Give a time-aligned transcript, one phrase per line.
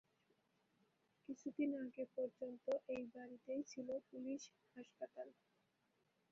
[1.29, 4.41] কিছু দিন আগে পর্যন্তও এই বাড়িতেই ছিল পুলিশ
[4.75, 5.27] হাসপাতাল।